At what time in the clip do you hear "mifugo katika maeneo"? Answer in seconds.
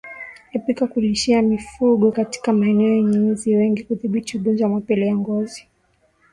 1.41-2.89